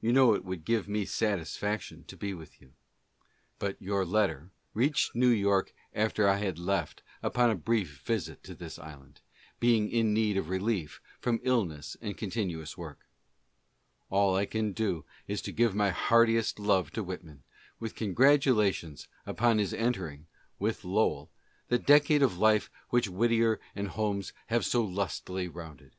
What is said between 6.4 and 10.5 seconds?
left upon a brief visit to this island, being in need of